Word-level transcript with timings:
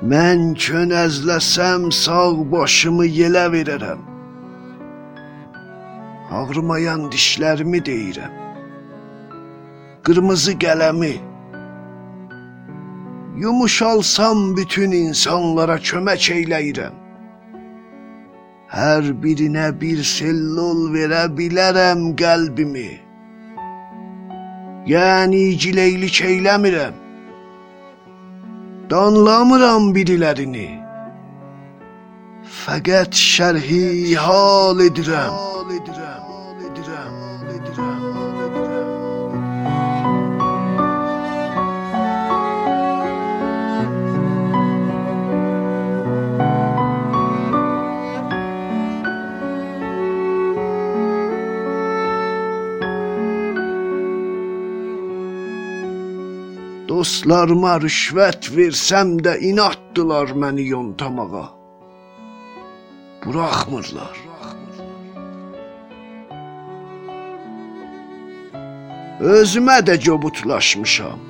Mən 0.00 0.54
könəzləsəm 0.56 1.90
sağ 1.92 2.50
başımı 2.52 3.04
yelə 3.04 3.42
verərəm. 3.52 4.00
Ağrımayan 6.32 7.10
dişlərimi 7.12 7.80
deyirəm. 7.88 8.32
Qırmızı 10.04 10.54
qələmi 10.62 11.16
Yumuşalsam 13.40 14.56
bütün 14.56 14.92
insanlara 14.92 15.76
kömək 15.76 16.30
eyləyirəm. 16.36 16.96
Hər 18.72 19.04
birinə 19.22 19.68
bir 19.80 20.00
sellol 20.04 20.80
verə 20.96 21.26
bilərəm 21.36 22.08
qəlbimi. 22.20 22.88
Yəni 24.92 25.44
gileylik 25.60 26.24
eyləmirəm. 26.30 26.99
Danlamıram 28.90 29.92
birilərini. 29.94 30.68
Fəqət 32.60 33.14
şərhi 33.14 34.16
hal 34.18 34.82
edirəm. 34.88 35.36
Hal 35.36 35.70
edirəm. 35.76 36.29
Dostlarıma 56.90 57.76
rüşvət 57.84 58.48
versəm 58.50 59.10
də 59.22 59.36
inatdılar 59.46 60.32
məni 60.42 60.64
yontamağa. 60.72 61.44
Buraxmırlar. 63.22 64.16
Özümə 69.36 69.78
də 69.86 69.96
cobutlaşmışam. 70.08 71.22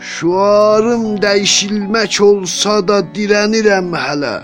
Şuarım 0.00 1.06
dəyişilmək 1.20 2.20
olsa 2.30 2.80
da 2.88 3.02
dirənirəm 3.14 3.92
hələ. 4.06 4.36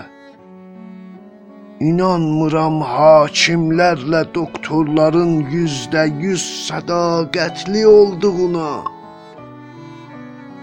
İnanmıram 1.89 2.81
hakimlərlə 2.95 4.27
doktorların 4.37 5.39
yüzdə 5.57 6.11
yüz 6.21 6.43
sədaqətli 6.69 7.87
olduğuna. 7.99 8.92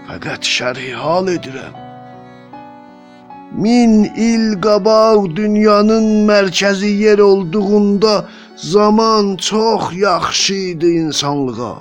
Fəqət 0.07 0.47
şərhi 0.55 0.91
hal 0.97 1.29
edirəm. 1.35 1.75
Min 3.63 3.91
il 4.15 4.45
qabaq 4.65 5.35
dünyanın 5.35 6.05
mərkəzi 6.29 6.91
yer 7.05 7.19
olduğunda 7.19 8.13
zaman 8.55 9.35
çox 9.49 9.93
yaxşı 9.93 10.53
idi 10.71 10.89
insanlığa. 11.03 11.77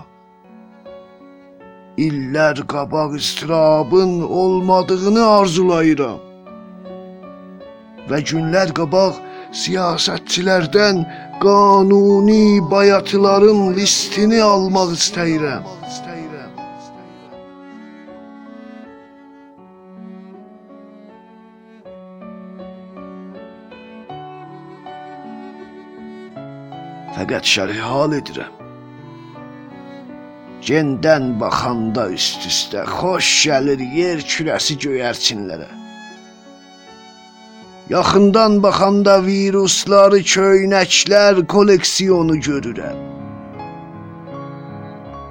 İllər 2.07 2.67
qabaq 2.75 3.17
istirabın 3.23 4.13
olmadığını 4.43 5.25
arzulayıram. 5.39 6.21
Və 8.11 8.19
günlər 8.29 8.75
qabaq 8.79 9.21
siyasətçilərdən 9.63 11.05
qanuni 11.43 12.61
bayatıların 12.71 13.61
listini 13.77 14.43
almaq 14.43 14.97
istəyirəm. 15.01 15.65
Fəqət 27.17 27.49
şərhi 27.53 27.83
hal 27.83 28.13
edirəm. 28.21 28.55
Gendən 30.69 31.33
baxanda 31.41 32.05
üst-üstə 32.15 32.85
xoş 32.87 33.29
gəlir 33.49 33.81
yer 33.97 34.21
kürəsi 34.33 34.77
göyərçinlərə. 34.85 35.71
Yaxından 37.91 38.61
baxanda 38.63 39.17
virusları, 39.27 40.21
köynəklər 40.35 41.43
kolleksiyonu 41.55 42.37
görürəm. 42.47 43.01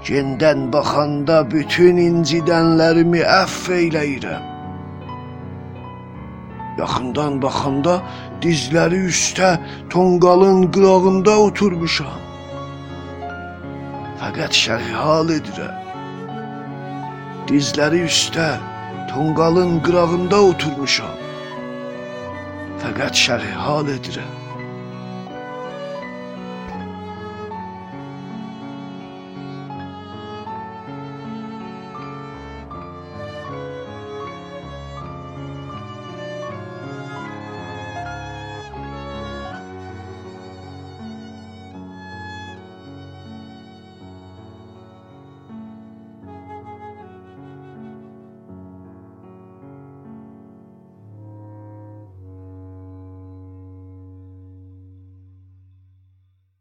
Gendən 0.09 0.68
baxanda 0.73 1.44
bütün 1.53 2.01
incidənlərimi 2.09 3.23
əfv 3.39 3.78
eyləyirəm. 3.84 4.48
Yaxından 6.79 7.41
baxanda 7.44 7.95
dizləri 8.44 9.01
üstə 9.12 9.50
tonqalın 9.94 10.59
qırağında 10.73 11.35
oturmuşam. 11.47 12.19
Fəqət 14.19 14.53
şərhi 14.63 14.94
hal 15.03 15.31
edirəm. 15.38 15.78
Dizləri 17.50 18.03
üstə 18.09 18.50
tonqalın 19.12 19.79
qırağında 19.85 20.41
oturmuşam. 20.51 21.16
Fəqət 22.84 23.25
şərhi 23.25 23.56
hal 23.66 23.91
edirəm. 23.97 24.48